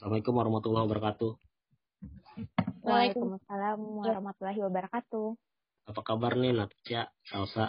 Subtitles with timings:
[0.00, 1.32] Assalamualaikum warahmatullahi wabarakatuh.
[2.88, 5.28] Waalaikumsalam warahmatullahi wabarakatuh.
[5.92, 7.68] Apa kabar nih Natasha, Salsa?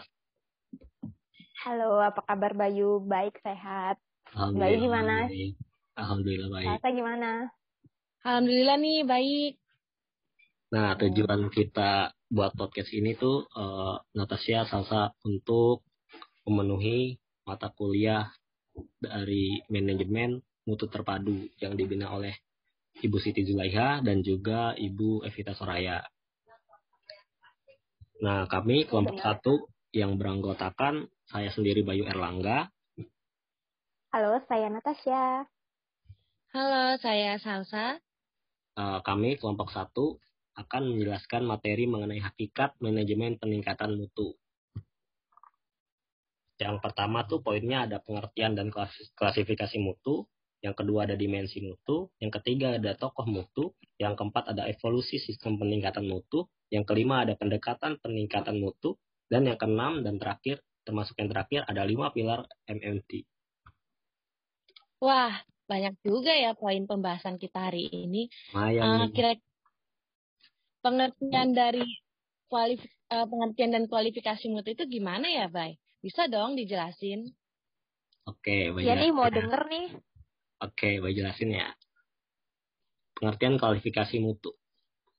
[1.60, 3.04] Halo, apa kabar Bayu?
[3.04, 4.00] Baik, sehat.
[4.32, 5.28] Bayu gimana?
[5.28, 5.60] baik.
[6.00, 6.68] Alhamdulillah baik.
[6.72, 7.32] Salsa gimana?
[8.24, 9.54] Alhamdulillah nih baik.
[10.72, 15.84] Nah, tujuan kita buat podcast ini tuh eh, Natasha Salsa untuk
[16.48, 18.32] memenuhi mata kuliah
[19.04, 22.34] dari manajemen mutu terpadu yang dibina oleh
[23.02, 26.04] Ibu Siti Zulaiha dan juga Ibu Evita Soraya.
[28.22, 29.54] Nah, kami kelompok satu
[29.90, 32.70] yang beranggotakan saya sendiri Bayu Erlangga,
[34.12, 35.48] Halo, saya Natasha.
[36.52, 37.96] Halo, saya Salsa.
[38.76, 40.20] Eh, kami kelompok satu
[40.60, 44.36] akan menjelaskan materi mengenai hakikat manajemen peningkatan mutu.
[46.60, 50.28] Yang pertama tuh poinnya ada pengertian dan klas- klasifikasi mutu.
[50.62, 52.14] Yang kedua ada dimensi mutu.
[52.22, 53.74] Yang ketiga ada tokoh mutu.
[53.98, 56.46] Yang keempat ada evolusi sistem peningkatan mutu.
[56.70, 58.96] Yang kelima ada pendekatan peningkatan mutu.
[59.26, 63.26] Dan yang keenam dan terakhir, termasuk yang terakhir ada lima pilar MMT.
[65.02, 65.34] Wah,
[65.66, 68.30] banyak juga ya poin pembahasan kita hari ini.
[68.54, 69.10] Lumayan Eh, nih.
[69.18, 69.32] kira
[70.86, 71.86] pengertian dari
[72.46, 75.80] kualif eh, pengertian dan kualifikasi mutu itu gimana ya, Bay?
[76.06, 77.34] Bisa dong dijelasin?
[78.30, 78.86] Oke, baik.
[78.86, 79.88] Ya nih, mau denger nih.
[80.62, 81.74] Oke, baik jelasin ya.
[83.18, 84.54] Pengertian kualifikasi mutu.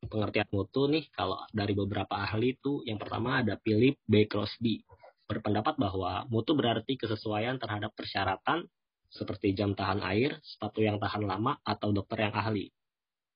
[0.03, 4.31] Pengertian mutu nih, kalau dari beberapa ahli itu, yang pertama ada Philip B.
[4.31, 4.87] Crosby.
[5.27, 8.67] Berpendapat bahwa mutu berarti kesesuaian terhadap persyaratan
[9.11, 12.71] seperti jam tahan air, sepatu yang tahan lama, atau dokter yang ahli.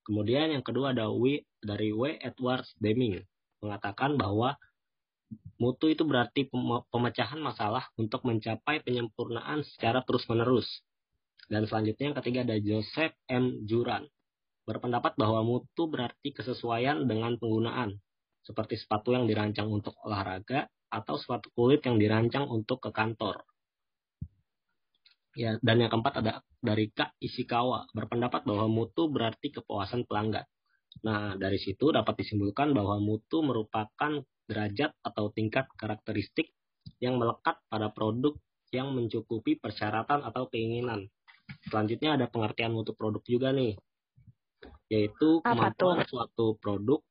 [0.07, 2.23] Kemudian yang kedua ada W dari W.
[2.23, 3.19] Edwards Deming
[3.59, 4.55] mengatakan bahwa
[5.59, 10.86] mutu itu berarti pem- pemecahan masalah untuk mencapai penyempurnaan secara terus-menerus.
[11.47, 13.63] Dan selanjutnya yang ketiga ada Joseph M.
[13.71, 14.11] Juran.
[14.67, 18.03] Berpendapat bahwa mutu berarti kesesuaian dengan penggunaan.
[18.43, 23.47] Seperti sepatu yang dirancang untuk olahraga atau sepatu kulit yang dirancang untuk ke kantor.
[25.37, 27.91] Ya, dan yang keempat ada dari Kak Ishikawa.
[27.95, 30.49] Berpendapat bahwa mutu berarti kepuasan pelanggan.
[31.05, 36.51] Nah, dari situ dapat disimpulkan bahwa mutu merupakan derajat atau tingkat karakteristik
[37.03, 38.33] yang melekat pada produk
[38.73, 41.07] yang mencukupi persyaratan atau keinginan.
[41.67, 43.75] Selanjutnya ada pengertian mutu produk juga nih,
[44.87, 47.03] yaitu kemampuan suatu produk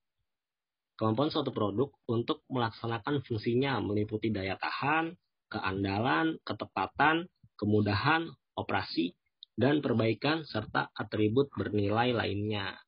[0.96, 5.12] kemampuan suatu produk untuk melaksanakan fungsinya meliputi daya tahan,
[5.52, 7.28] keandalan, ketepatan,
[7.60, 9.12] kemudahan, operasi,
[9.60, 12.80] dan perbaikan serta atribut bernilai lainnya.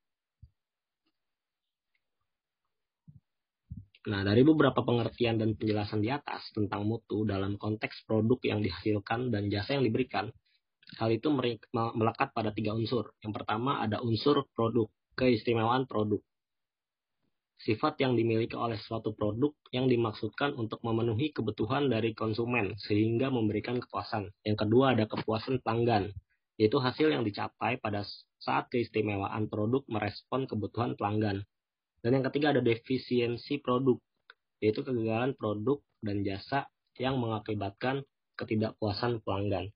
[4.07, 9.35] Nah, dari beberapa pengertian dan penjelasan di atas tentang mutu dalam konteks produk yang dihasilkan
[9.35, 10.31] dan jasa yang diberikan,
[10.95, 11.27] hal itu
[11.73, 13.11] melekat pada tiga unsur.
[13.19, 14.87] Yang pertama ada unsur produk,
[15.19, 16.23] keistimewaan produk.
[17.57, 23.81] Sifat yang dimiliki oleh suatu produk yang dimaksudkan untuk memenuhi kebutuhan dari konsumen sehingga memberikan
[23.81, 24.29] kepuasan.
[24.45, 26.13] Yang kedua ada kepuasan pelanggan,
[26.55, 28.05] yaitu hasil yang dicapai pada
[28.37, 31.43] saat keistimewaan produk merespon kebutuhan pelanggan.
[32.05, 33.97] Dan yang ketiga ada defisiensi produk,
[34.61, 36.69] yaitu kegagalan produk dan jasa
[37.01, 38.05] yang mengakibatkan
[38.37, 39.73] ketidakpuasan pelanggan.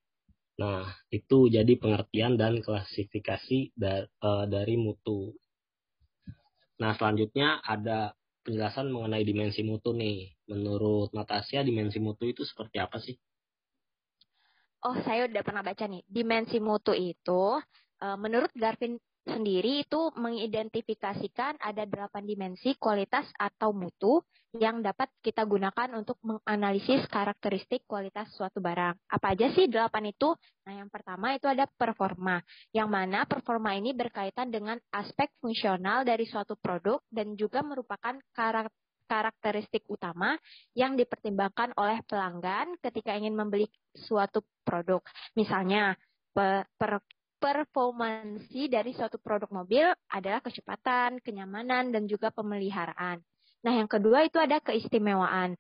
[0.61, 0.83] Nah,
[1.17, 5.19] itu jadi pengertian dan klasifikasi da- eh, dari mutu.
[6.81, 7.99] Nah, selanjutnya ada
[8.45, 10.19] penjelasan mengenai dimensi mutu nih.
[10.51, 13.15] Menurut Natasha, dimensi mutu itu seperti apa sih?
[14.85, 16.01] Oh, saya udah pernah baca nih.
[16.09, 17.43] Dimensi mutu itu,
[18.01, 25.47] eh, menurut Garvin sendiri itu mengidentifikasikan ada delapan dimensi kualitas atau mutu yang dapat kita
[25.47, 28.99] gunakan untuk menganalisis karakteristik kualitas suatu barang.
[29.07, 30.35] Apa aja sih delapan itu?
[30.67, 32.43] Nah, yang pertama itu ada performa,
[32.75, 38.75] yang mana performa ini berkaitan dengan aspek fungsional dari suatu produk dan juga merupakan karak-
[39.07, 40.35] karakteristik utama
[40.75, 44.99] yang dipertimbangkan oleh pelanggan ketika ingin membeli suatu produk.
[45.35, 45.95] Misalnya,
[46.35, 47.07] pe- per-
[47.41, 53.17] performansi dari suatu produk mobil adalah kecepatan, kenyamanan, dan juga pemeliharaan.
[53.61, 55.53] Nah, yang kedua itu ada keistimewaan.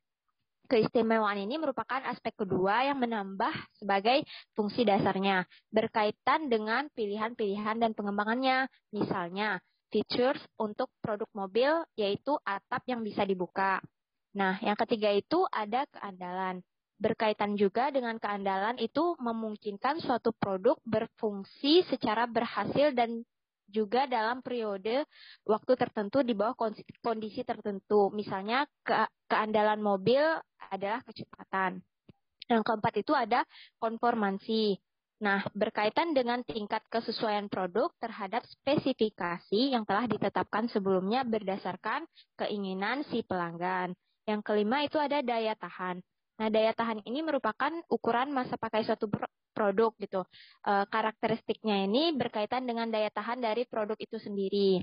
[0.65, 4.23] Keistimewaan ini merupakan aspek kedua yang menambah sebagai
[4.55, 8.71] fungsi dasarnya, berkaitan dengan pilihan-pilihan dan pengembangannya.
[8.95, 9.59] Misalnya,
[9.91, 13.83] features untuk produk mobil yaitu atap yang bisa dibuka.
[14.31, 16.63] Nah, yang ketiga itu ada keandalan
[17.01, 23.25] berkaitan juga dengan keandalan itu memungkinkan suatu produk berfungsi secara berhasil dan
[23.71, 25.07] juga dalam periode
[25.47, 26.53] waktu tertentu di bawah
[27.01, 28.11] kondisi, tertentu.
[28.11, 28.93] Misalnya ke,
[29.31, 30.21] keandalan mobil
[30.69, 31.79] adalah kecepatan.
[32.51, 33.47] Yang keempat itu ada
[33.79, 34.75] konformansi.
[35.21, 43.21] Nah, berkaitan dengan tingkat kesesuaian produk terhadap spesifikasi yang telah ditetapkan sebelumnya berdasarkan keinginan si
[43.21, 43.93] pelanggan.
[44.25, 46.01] Yang kelima itu ada daya tahan.
[46.41, 49.05] Nah, daya tahan ini merupakan ukuran masa pakai suatu
[49.51, 50.25] produk gitu.
[50.65, 54.81] E, karakteristiknya ini berkaitan dengan daya tahan dari produk itu sendiri.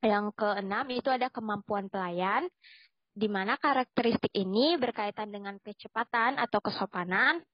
[0.00, 2.48] Yang keenam itu ada kemampuan pelayan,
[3.12, 7.44] di mana karakteristik ini berkaitan dengan kecepatan atau kesopanan,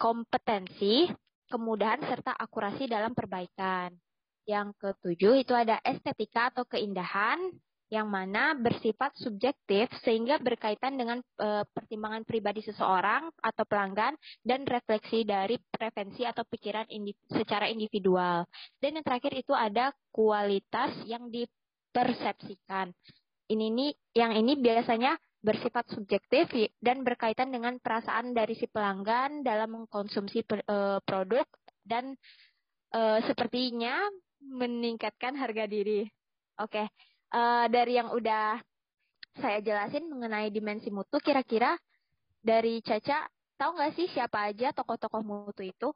[0.00, 1.12] kompetensi,
[1.52, 3.92] kemudahan, serta akurasi dalam perbaikan.
[4.48, 7.38] Yang ketujuh itu ada estetika atau keindahan,
[7.92, 15.28] yang mana bersifat subjektif sehingga berkaitan dengan e, pertimbangan pribadi seseorang atau pelanggan dan refleksi
[15.28, 18.48] dari preferensi atau pikiran indi secara individual.
[18.80, 22.96] Dan yang terakhir itu ada kualitas yang dipersepsikan.
[23.52, 25.12] Ini nih yang ini biasanya
[25.44, 26.48] bersifat subjektif
[26.80, 31.44] dan berkaitan dengan perasaan dari si pelanggan dalam mengkonsumsi uh, produk
[31.84, 32.16] dan
[32.96, 34.00] uh, sepertinya
[34.40, 36.08] meningkatkan harga diri.
[36.56, 36.86] Oke, okay.
[37.32, 38.60] Uh, dari yang udah
[39.40, 41.74] saya jelasin mengenai dimensi mutu, kira-kira
[42.44, 43.26] dari Caca
[43.56, 45.88] tahu nggak sih siapa aja tokoh-tokoh mutu itu?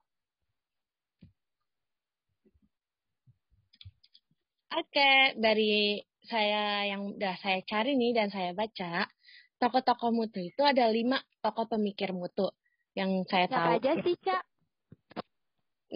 [4.77, 5.33] Oke, okay.
[5.41, 9.09] dari saya yang udah saya cari nih dan saya baca,
[9.57, 12.53] tokoh-tokoh mutu itu ada lima tokoh pemikir mutu
[12.93, 13.77] yang saya Siapa tahu.
[13.81, 14.43] aja sih, Cak?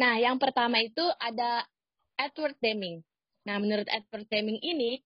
[0.00, 1.66] Nah, yang pertama itu ada
[2.16, 3.02] Edward Deming.
[3.44, 5.00] Nah, menurut Edward Deming ini,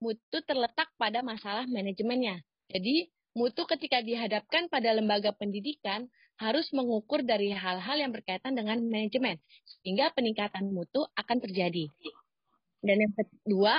[0.00, 2.40] mutu terletak pada masalah manajemennya.
[2.72, 6.08] Jadi, mutu ketika dihadapkan pada lembaga pendidikan
[6.40, 11.92] harus mengukur dari hal-hal yang berkaitan dengan manajemen, sehingga peningkatan mutu akan terjadi.
[12.80, 13.76] Dan yang kedua,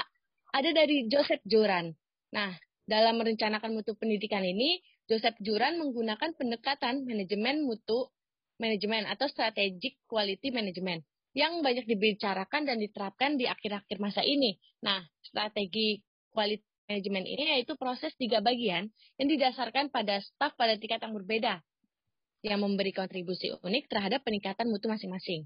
[0.54, 1.90] ada dari Joseph Joran.
[2.30, 2.54] Nah,
[2.86, 4.78] dalam merencanakan mutu pendidikan ini,
[5.10, 8.14] Joseph Juran menggunakan pendekatan manajemen mutu
[8.62, 11.02] manajemen atau strategic quality management
[11.34, 14.60] yang banyak dibicarakan dan diterapkan di akhir-akhir masa ini.
[14.86, 15.98] Nah, strategi
[16.32, 21.64] quality management ini yaitu proses tiga bagian yang didasarkan pada staf pada tingkat yang berbeda
[22.42, 25.46] yang memberi kontribusi unik terhadap peningkatan mutu masing-masing.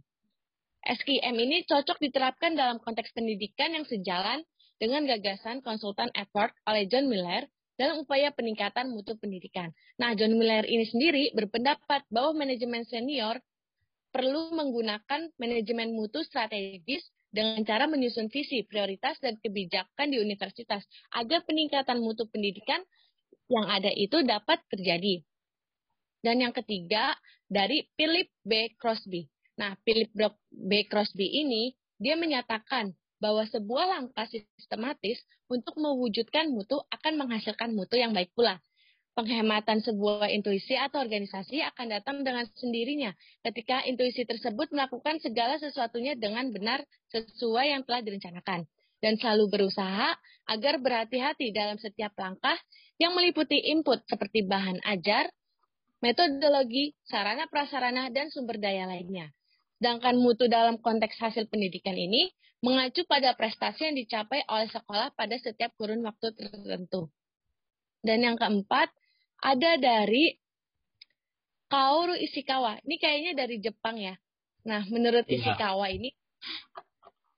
[0.86, 4.46] SKM ini cocok diterapkan dalam konteks pendidikan yang sejalan
[4.80, 9.76] dengan gagasan konsultan Edward oleh John Miller dalam upaya peningkatan mutu pendidikan.
[10.00, 13.44] Nah, John Miller ini sendiri berpendapat bahwa manajemen senior
[14.16, 17.04] perlu menggunakan manajemen mutu strategis
[17.36, 22.80] dengan cara menyusun visi, prioritas, dan kebijakan di universitas agar peningkatan mutu pendidikan
[23.52, 25.20] yang ada itu dapat terjadi.
[26.24, 27.12] Dan yang ketiga,
[27.52, 28.74] dari Philip B.
[28.80, 29.28] Crosby.
[29.60, 30.10] Nah, Philip
[30.50, 30.88] B.
[30.88, 35.20] Crosby ini, dia menyatakan bahwa sebuah langkah sistematis
[35.52, 38.64] untuk mewujudkan mutu akan menghasilkan mutu yang baik pula.
[39.16, 43.16] Penghematan sebuah intuisi atau organisasi akan datang dengan sendirinya
[43.48, 46.84] ketika intuisi tersebut melakukan segala sesuatunya dengan benar
[47.16, 48.68] sesuai yang telah direncanakan
[49.00, 50.20] dan selalu berusaha
[50.52, 52.60] agar berhati-hati dalam setiap langkah
[53.00, 55.32] yang meliputi input seperti bahan ajar,
[56.04, 59.32] metodologi, sarana prasarana, dan sumber daya lainnya.
[59.80, 62.32] Sedangkan mutu dalam konteks hasil pendidikan ini
[62.64, 67.08] mengacu pada prestasi yang dicapai oleh sekolah pada setiap kurun waktu tertentu.
[68.02, 68.90] Dan yang keempat,
[69.46, 70.42] ada dari
[71.70, 72.82] Kaoru Ishikawa.
[72.82, 74.18] Ini kayaknya dari Jepang ya.
[74.66, 75.38] Nah, menurut ya.
[75.38, 76.10] Ishikawa ini,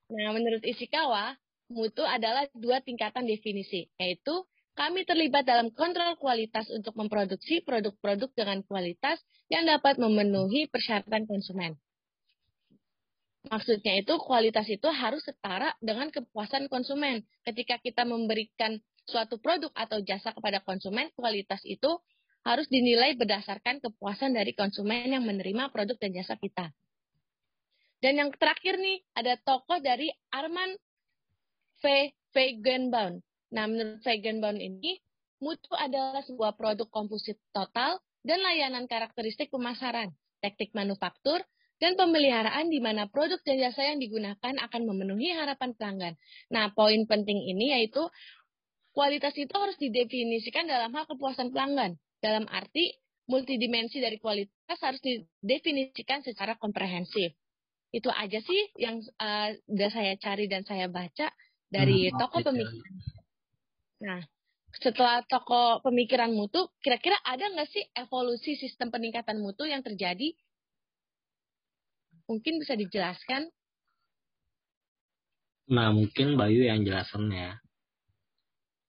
[0.07, 1.35] nah menurut Ishikawa,
[1.67, 4.47] mutu adalah dua tingkatan definisi, yaitu
[4.79, 9.19] kami terlibat dalam kontrol kualitas untuk memproduksi produk-produk dengan kualitas
[9.51, 11.75] yang dapat memenuhi persyaratan konsumen.
[13.47, 17.23] Maksudnya itu kualitas itu harus setara dengan kepuasan konsumen.
[17.47, 21.89] Ketika kita memberikan suatu produk atau jasa kepada konsumen, kualitas itu
[22.43, 26.71] harus dinilai berdasarkan kepuasan dari konsumen yang menerima produk dan jasa kita.
[27.97, 30.77] Dan yang terakhir nih, ada tokoh dari Arman
[31.81, 32.13] V.
[32.35, 33.23] Feigenbaum.
[33.49, 35.01] Nah, menurut Feigenbaum ini,
[35.41, 41.41] mutu adalah sebuah produk komposit total dan layanan karakteristik pemasaran, teknik manufaktur,
[41.77, 46.13] dan pemeliharaan di mana produk dan jasa yang digunakan akan memenuhi harapan pelanggan.
[46.49, 48.01] Nah, poin penting ini yaitu
[48.97, 52.01] kualitas itu harus didefinisikan dalam hal kepuasan pelanggan.
[52.17, 52.97] Dalam arti
[53.29, 57.37] multidimensi dari kualitas harus didefinisikan secara komprehensif.
[57.93, 61.29] Itu aja sih yang uh, udah saya cari dan saya baca
[61.69, 62.93] dari hmm, toko pemikiran.
[64.01, 64.21] Nah,
[64.81, 70.33] setelah toko pemikiran mutu, kira-kira ada nggak sih evolusi sistem peningkatan mutu yang terjadi
[72.27, 73.47] Mungkin bisa dijelaskan?
[75.71, 77.55] Nah, mungkin Bayu yang jelasannya.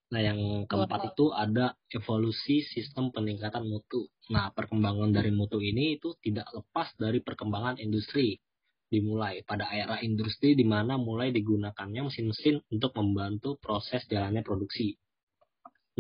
[0.09, 4.09] Nah, yang keempat itu ada evolusi sistem peningkatan mutu.
[4.33, 8.41] Nah, perkembangan dari mutu ini itu tidak lepas dari perkembangan industri.
[8.89, 14.97] Dimulai pada era industri di mana mulai digunakannya mesin-mesin untuk membantu proses jalannya produksi.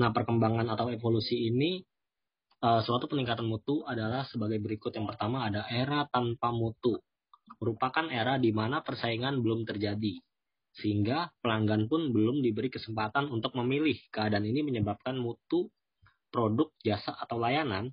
[0.00, 1.84] Nah, perkembangan atau evolusi ini
[2.64, 4.88] uh, suatu peningkatan mutu adalah sebagai berikut.
[4.96, 6.96] Yang pertama ada era tanpa mutu.
[7.60, 10.16] Merupakan era di mana persaingan belum terjadi
[10.78, 13.98] sehingga pelanggan pun belum diberi kesempatan untuk memilih.
[14.14, 15.68] Keadaan ini menyebabkan mutu
[16.30, 17.90] produk, jasa, atau layanan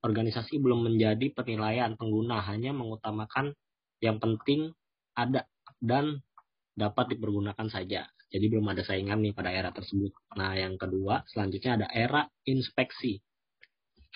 [0.00, 3.52] organisasi belum menjadi penilaian pengguna, hanya mengutamakan
[4.00, 4.72] yang penting
[5.12, 5.44] ada
[5.80, 6.24] dan
[6.72, 8.08] dapat dipergunakan saja.
[8.30, 10.14] Jadi belum ada saingan nih pada era tersebut.
[10.38, 13.18] Nah, yang kedua, selanjutnya ada era inspeksi.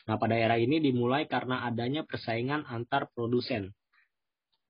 [0.06, 3.74] Nah, pada era ini dimulai karena adanya persaingan antar produsen.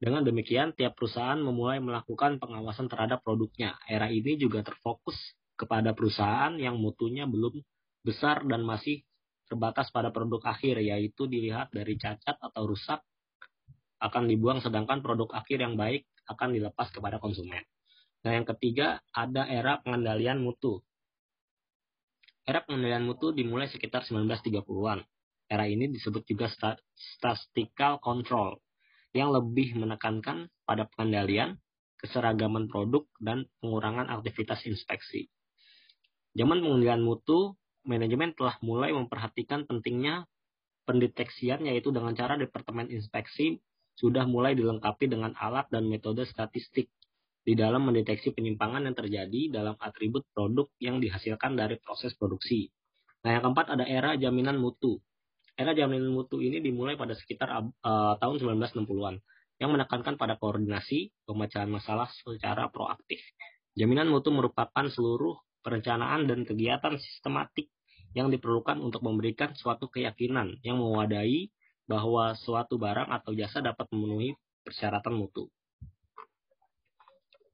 [0.03, 3.79] Dengan demikian, tiap perusahaan memulai melakukan pengawasan terhadap produknya.
[3.87, 5.15] Era ini juga terfokus
[5.55, 7.63] kepada perusahaan yang mutunya belum
[8.03, 9.07] besar dan masih
[9.47, 13.01] terbatas pada produk akhir, yaitu dilihat dari cacat atau rusak
[14.03, 17.63] akan dibuang, sedangkan produk akhir yang baik akan dilepas kepada konsumen.
[18.27, 20.83] Nah, yang ketiga ada era pengendalian mutu.
[22.45, 25.01] Era pengendalian mutu dimulai sekitar 1930-an.
[25.49, 26.49] Era ini disebut juga
[26.97, 28.64] statistical control
[29.15, 31.57] yang lebih menekankan pada pengendalian,
[32.03, 35.31] keseragaman produk, dan pengurangan aktivitas inspeksi.
[36.35, 37.55] Zaman pengendalian mutu,
[37.87, 40.27] manajemen telah mulai memperhatikan pentingnya
[40.85, 43.63] pendeteksian yaitu dengan cara Departemen Inspeksi
[43.95, 46.91] sudah mulai dilengkapi dengan alat dan metode statistik
[47.45, 52.73] di dalam mendeteksi penyimpangan yang terjadi dalam atribut produk yang dihasilkan dari proses produksi.
[53.25, 54.99] Nah, yang keempat ada era jaminan mutu.
[55.55, 59.23] Era jaminan mutu ini dimulai pada sekitar uh, tahun 1960-an
[59.63, 63.23] yang menekankan pada koordinasi pemecahan masalah secara proaktif.
[63.79, 67.71] Jaminan mutu merupakan seluruh perencanaan dan kegiatan sistematik
[68.15, 71.51] yang diperlukan untuk memberikan suatu keyakinan yang mewadahi
[71.87, 74.35] bahwa suatu barang atau jasa dapat memenuhi
[74.67, 75.47] persyaratan mutu.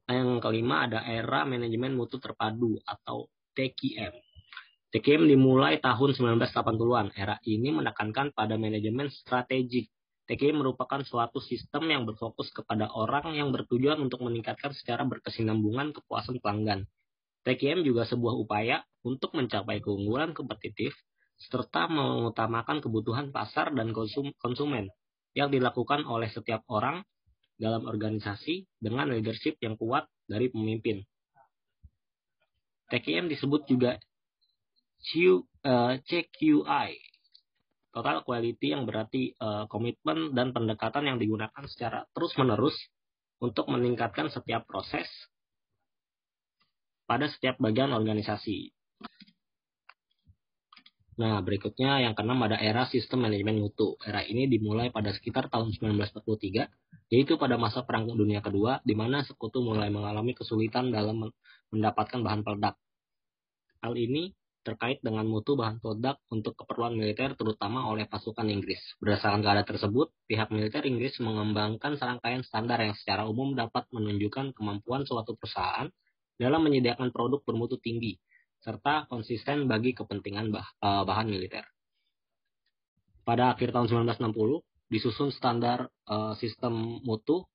[0.08, 3.28] Yang kelima ada era manajemen mutu terpadu atau
[4.90, 5.22] TKM.
[5.22, 7.14] TKM dimulai tahun 1980-an.
[7.14, 9.86] Era ini menekankan pada manajemen strategik.
[10.26, 16.42] TKM merupakan suatu sistem yang berfokus kepada orang yang bertujuan untuk meningkatkan secara berkesinambungan kepuasan
[16.42, 16.86] pelanggan.
[17.46, 20.94] TKM juga sebuah upaya untuk mencapai keunggulan kompetitif
[21.40, 24.92] serta mengutamakan kebutuhan pasar dan konsum konsumen
[25.32, 27.00] yang dilakukan oleh setiap orang
[27.56, 31.00] dalam organisasi dengan leadership yang kuat dari pemimpin.
[32.90, 33.96] TKM disebut juga
[35.00, 36.90] Eh, CQI
[37.90, 39.34] total quality yang berarti
[39.66, 42.78] komitmen dan pendekatan yang digunakan secara terus-menerus
[43.42, 45.10] untuk meningkatkan setiap proses
[47.10, 48.70] pada setiap bagian organisasi.
[51.18, 53.98] Nah, berikutnya yang keenam ada era sistem manajemen mutu.
[54.00, 56.70] Era ini dimulai pada sekitar tahun 1943,
[57.12, 61.28] yaitu pada masa Perang Dunia Kedua, di mana sekutu mulai mengalami kesulitan dalam
[61.74, 62.78] mendapatkan bahan peledak.
[63.84, 68.80] Hal ini terkait dengan mutu bahan peledak untuk keperluan militer terutama oleh pasukan Inggris.
[69.00, 75.08] Berdasarkan keadaan tersebut, pihak militer Inggris mengembangkan serangkaian standar yang secara umum dapat menunjukkan kemampuan
[75.08, 75.88] suatu perusahaan
[76.36, 78.20] dalam menyediakan produk bermutu tinggi,
[78.60, 81.64] serta konsisten bagi kepentingan bah eh, bahan militer.
[83.24, 87.46] Pada akhir tahun 1960, disusun standar uh, sistem mutu,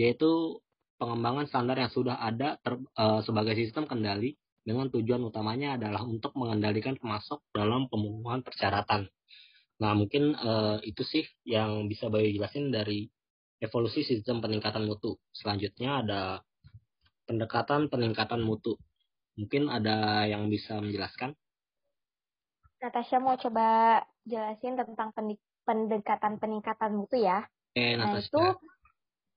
[0.00, 0.56] yaitu
[0.96, 6.34] pengembangan standar yang sudah ada ter, uh, sebagai sistem kendali dengan tujuan utamanya adalah untuk
[6.34, 9.06] mengendalikan pemasok dalam pemenuhan persyaratan.
[9.78, 13.06] Nah, mungkin uh, itu sih yang bisa Bayu jelasin dari
[13.62, 15.14] evolusi sistem peningkatan mutu.
[15.30, 16.20] Selanjutnya ada
[17.30, 18.74] pendekatan peningkatan mutu.
[19.38, 21.36] Mungkin ada yang bisa menjelaskan?
[22.82, 25.14] Natasha mau coba jelasin tentang
[25.62, 27.46] pendekatan peningkatan mutu ya.
[27.76, 28.56] Eh, nah itu, oke,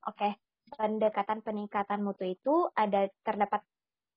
[0.07, 0.39] okay.
[0.73, 3.61] pendekatan peningkatan mutu itu ada terdapat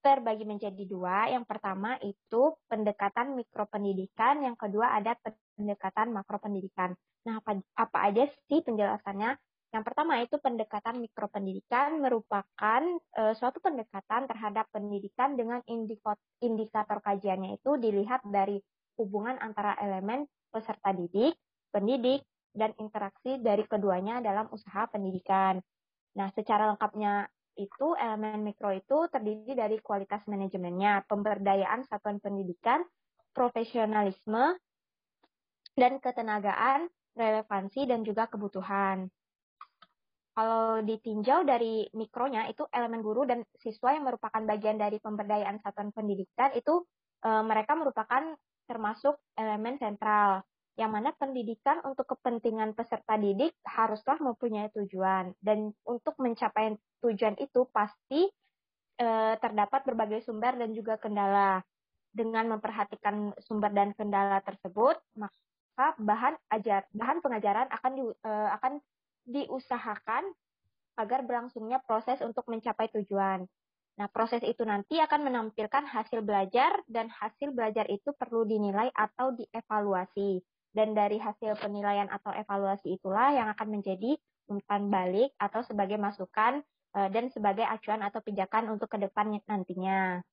[0.02, 1.30] terbagi menjadi dua.
[1.30, 5.14] Yang pertama itu pendekatan mikropendidikan, yang kedua ada
[5.56, 6.92] pendekatan makropendidikan.
[7.24, 9.38] Nah, apa, apa aja sih penjelasannya?
[9.72, 12.82] Yang pertama itu pendekatan mikropendidikan merupakan
[13.16, 15.64] e, suatu pendekatan terhadap pendidikan dengan
[16.44, 18.60] indikator kajiannya itu dilihat dari
[19.00, 21.32] hubungan antara elemen peserta didik,
[21.72, 22.20] pendidik,
[22.52, 25.56] dan interaksi dari keduanya dalam usaha pendidikan.
[26.20, 32.80] Nah, secara lengkapnya itu elemen mikro itu terdiri dari kualitas manajemennya, pemberdayaan satuan pendidikan,
[33.32, 34.56] profesionalisme,
[35.76, 39.08] dan ketenagaan, relevansi, dan juga kebutuhan.
[40.32, 45.92] Kalau ditinjau dari mikronya, itu elemen guru dan siswa yang merupakan bagian dari pemberdayaan satuan
[45.92, 46.88] pendidikan itu
[47.20, 48.32] e, mereka merupakan
[48.64, 50.40] termasuk elemen sentral.
[50.80, 56.72] Yang mana pendidikan untuk kepentingan peserta didik haruslah mempunyai tujuan dan untuk mencapai
[57.04, 58.24] tujuan itu pasti
[58.96, 61.60] e, terdapat berbagai sumber dan juga kendala.
[62.12, 68.72] Dengan memperhatikan sumber dan kendala tersebut, maka bahan ajar bahan pengajaran akan di, e, akan
[69.24, 70.28] diusahakan
[71.00, 73.48] agar berlangsungnya proses untuk mencapai tujuan.
[73.96, 79.36] Nah, proses itu nanti akan menampilkan hasil belajar dan hasil belajar itu perlu dinilai atau
[79.36, 80.40] dievaluasi.
[80.72, 84.16] Dan dari hasil penilaian atau evaluasi itulah yang akan menjadi
[84.48, 86.64] umpan balik atau sebagai masukan
[86.96, 90.24] eh, dan sebagai acuan atau pijakan untuk ke depan nantinya.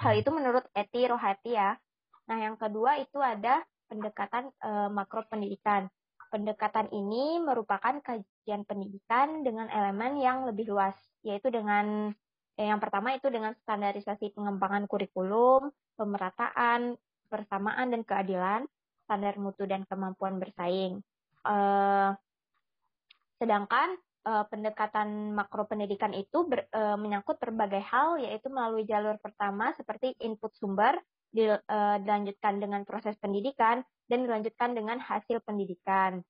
[0.00, 1.76] Hal itu menurut Eti Rohati ya.
[2.24, 3.60] Nah, yang kedua itu ada
[3.90, 5.92] pendekatan e, makro pendidikan.
[6.30, 10.94] Pendekatan ini merupakan kajian pendidikan dengan elemen yang lebih luas,
[11.26, 12.14] yaitu dengan
[12.54, 16.94] eh, yang pertama itu dengan standarisasi pengembangan kurikulum, pemerataan,
[17.26, 18.62] persamaan dan keadilan,
[19.10, 21.02] standar mutu dan kemampuan bersaing.
[21.42, 22.14] Uh,
[23.42, 29.74] sedangkan uh, pendekatan makro pendidikan itu ber, uh, menyangkut berbagai hal, yaitu melalui jalur pertama
[29.74, 30.94] seperti input sumber,
[31.34, 36.22] di, uh, dilanjutkan dengan proses pendidikan, dan dilanjutkan dengan hasil pendidikan.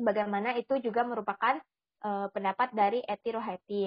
[0.00, 1.60] Sebagaimana itu juga merupakan
[2.08, 3.84] uh, pendapat dari Eti Rohati.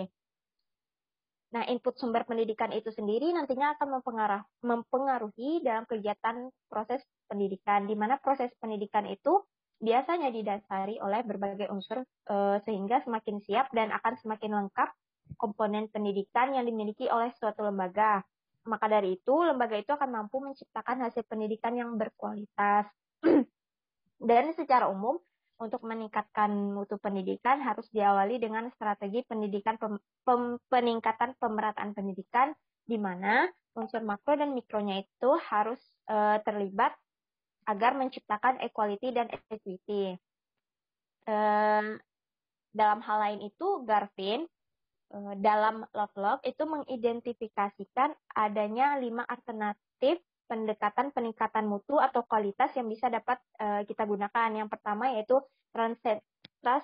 [1.51, 4.00] Nah, input sumber pendidikan itu sendiri nantinya akan
[4.63, 9.43] mempengaruhi dalam kegiatan proses pendidikan, di mana proses pendidikan itu
[9.84, 14.89] biasanya didasari oleh berbagai unsur e, sehingga semakin siap dan akan semakin lengkap
[15.36, 18.24] komponen pendidikan yang dimiliki oleh suatu lembaga.
[18.72, 22.88] Maka dari itu, lembaga itu akan mampu menciptakan hasil pendidikan yang berkualitas.
[24.29, 25.17] dan secara umum,
[25.62, 32.58] untuk meningkatkan mutu pendidikan harus diawali dengan strategi pendidikan pem, pem, peningkatan pemerataan pendidikan
[32.89, 33.46] di mana
[33.77, 36.98] unsur makro dan mikronya itu harus e, terlibat
[37.70, 40.18] agar menciptakan equality dan equity.
[41.30, 41.36] E,
[42.74, 44.50] dalam hal lain itu Garvin
[45.13, 50.17] e, dalam Love Love itu mengidentifikasikan adanya lima alternatif
[50.52, 54.52] pendekatan peningkatan mutu atau kualitas yang bisa dapat uh, kita gunakan.
[54.52, 55.40] Yang pertama yaitu
[55.72, 56.20] transcend,
[56.60, 56.84] trans,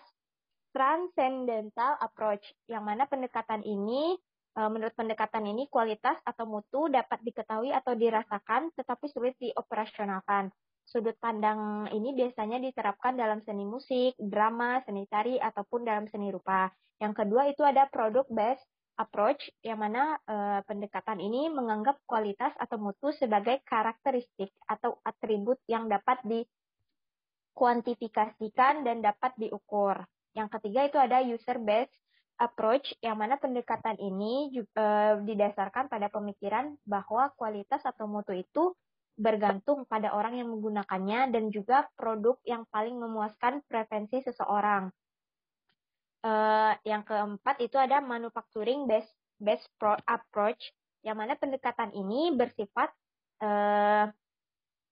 [0.71, 4.15] transcendental approach, yang mana pendekatan ini
[4.55, 10.47] uh, menurut pendekatan ini kualitas atau mutu dapat diketahui atau dirasakan tetapi sulit dioperasionalkan.
[10.87, 16.71] Sudut pandang ini biasanya diterapkan dalam seni musik, drama, seni tari, ataupun dalam seni rupa.
[17.03, 18.63] Yang kedua itu ada product based
[18.97, 25.85] approach yang mana uh, pendekatan ini menganggap kualitas atau mutu sebagai karakteristik atau atribut yang
[25.85, 30.01] dapat dikuantifikasikan dan dapat diukur.
[30.33, 31.93] Yang ketiga itu ada user based
[32.37, 38.77] approach yang mana pendekatan ini uh, didasarkan pada pemikiran bahwa kualitas atau mutu itu
[39.17, 44.93] bergantung pada orang yang menggunakannya dan juga produk yang paling memuaskan preferensi seseorang.
[46.25, 48.89] Uh, yang keempat itu ada manufacturing
[49.37, 50.73] based pro approach
[51.05, 52.89] yang mana pendekatan ini bersifat
[53.45, 54.09] uh,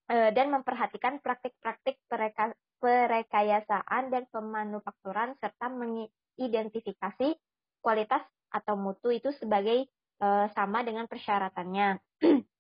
[0.10, 7.36] uh, dan memperhatikan praktik-praktik pereka, perekayasaan dan pemanufakturan serta mengidentifikasi
[7.82, 8.22] kualitas
[8.54, 9.90] atau mutu itu sebagai
[10.22, 12.00] uh, sama dengan persyaratannya.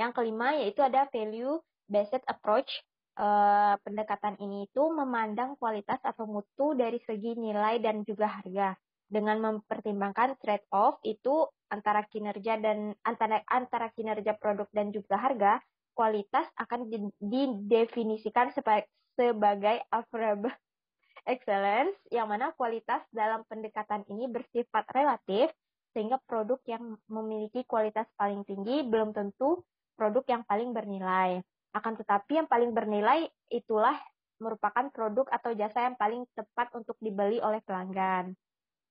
[0.00, 2.82] yang kelima yaitu ada value based approach
[3.18, 8.74] uh, pendekatan ini itu memandang kualitas atau mutu dari segi nilai dan juga harga
[9.08, 15.60] dengan mempertimbangkan trade off itu antara kinerja dan antara antara kinerja produk dan juga harga
[15.94, 16.90] kualitas akan
[17.22, 20.50] didefinisikan sebagai sebagai average
[21.30, 25.54] excellence yang mana kualitas dalam pendekatan ini bersifat relatif
[25.94, 29.62] sehingga produk yang memiliki kualitas paling tinggi belum tentu
[29.94, 31.38] produk yang paling bernilai.
[31.74, 33.98] Akan tetapi yang paling bernilai itulah
[34.38, 38.34] merupakan produk atau jasa yang paling tepat untuk dibeli oleh pelanggan.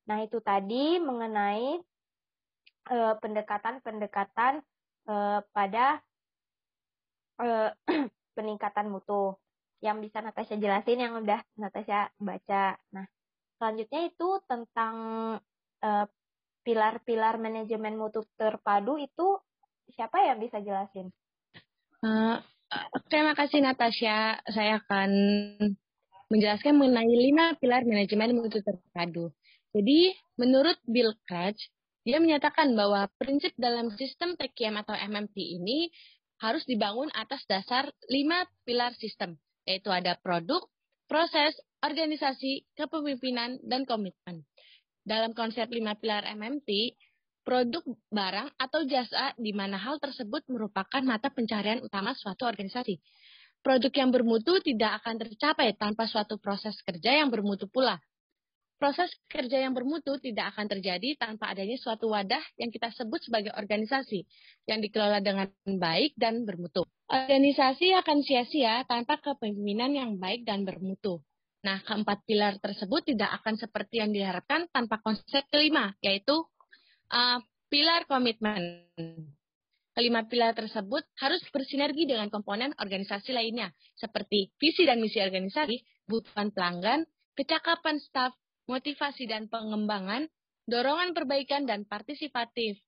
[0.08, 1.80] Nah, itu tadi mengenai
[2.92, 4.60] eh, pendekatan-pendekatan
[5.08, 6.00] uh, pada
[7.40, 7.70] uh,
[8.36, 9.36] peningkatan mutu
[9.84, 12.76] yang bisa Natasha jelasin yang udah Natasha baca.
[12.96, 13.06] Nah,
[13.60, 14.96] selanjutnya itu tentang
[16.64, 19.36] pilar-pilar uh, manajemen mutu terpadu itu
[19.92, 21.12] siapa yang bisa jelasin?
[22.00, 22.40] Uh,
[23.10, 24.42] Terima kasih Natasha.
[24.50, 25.10] Saya akan
[26.34, 29.30] menjelaskan mengenai lima pilar manajemen mutu terpadu.
[29.74, 31.58] Jadi, menurut Bill Craig,
[32.04, 35.90] dia menyatakan bahwa prinsip dalam sistem TKM atau MMT ini
[36.44, 40.68] harus dibangun atas dasar lima pilar sistem, yaitu ada produk,
[41.08, 44.44] proses, organisasi, kepemimpinan, dan komitmen.
[45.04, 46.96] Dalam konsep lima pilar MMT,
[47.44, 53.00] produk, barang, atau jasa di mana hal tersebut merupakan mata pencarian utama suatu organisasi.
[53.64, 57.96] produk yang bermutu tidak akan tercapai tanpa suatu proses kerja yang bermutu pula.
[58.76, 63.56] Proses kerja yang bermutu tidak akan terjadi tanpa adanya suatu wadah yang kita sebut sebagai
[63.56, 64.28] organisasi
[64.68, 66.84] yang dikelola dengan baik dan bermutu.
[67.08, 71.24] Organisasi akan sia-sia tanpa kepemimpinan yang baik dan bermutu.
[71.64, 76.44] Nah, keempat pilar tersebut tidak akan seperti yang diharapkan tanpa konsep kelima, yaitu
[77.14, 78.90] uh, pilar komitmen.
[79.94, 86.50] Kelima pilar tersebut harus bersinergi dengan komponen organisasi lainnya, seperti visi dan misi organisasi, kebutuhan
[86.50, 87.06] pelanggan,
[87.38, 88.34] kecakapan staf,
[88.66, 90.26] motivasi dan pengembangan,
[90.66, 92.82] dorongan perbaikan dan partisipatif.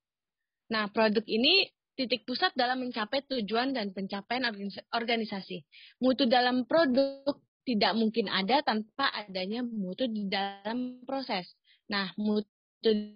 [0.74, 4.50] Nah, produk ini titik pusat dalam mencapai tujuan dan pencapaian
[4.90, 5.62] organisasi.
[6.02, 7.38] Mutu dalam produk
[7.70, 11.54] tidak mungkin ada tanpa adanya mutu di dalam proses.
[11.86, 12.50] Nah, mutu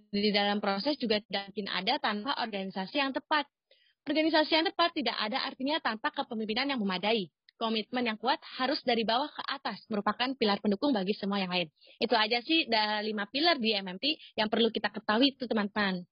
[0.10, 3.46] di dalam proses juga tidak mungkin ada tanpa organisasi yang tepat.
[4.08, 7.30] Organisasi yang tepat tidak ada artinya tanpa kepemimpinan yang memadai.
[7.60, 11.68] Komitmen yang kuat harus dari bawah ke atas, merupakan pilar pendukung bagi semua yang lain.
[12.00, 16.08] Itu aja sih dari lima pilar di MMT yang perlu kita ketahui itu teman-teman.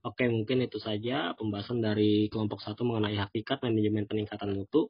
[0.00, 4.88] Oke, mungkin itu saja pembahasan dari kelompok satu mengenai hakikat manajemen peningkatan mutu.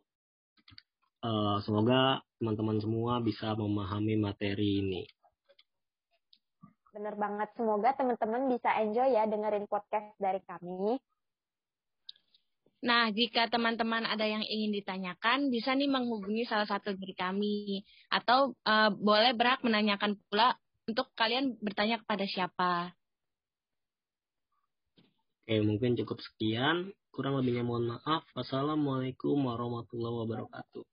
[1.20, 5.03] Uh, semoga teman-teman semua bisa memahami materi ini.
[6.90, 7.48] Bener banget.
[7.55, 10.98] Semoga teman-teman bisa enjoy ya dengerin podcast dari kami.
[12.81, 17.85] Nah, jika teman-teman ada yang ingin ditanyakan, bisa nih menghubungi salah satu dari kami.
[18.09, 20.57] Atau uh, boleh berhak menanyakan pula
[20.88, 22.72] untuk kalian bertanya kepada siapa.
[25.44, 26.90] Oke, mungkin cukup sekian.
[27.12, 28.24] Kurang lebihnya mohon maaf.
[28.33, 30.85] Wassalamualaikum warahmatullahi wabarakatuh.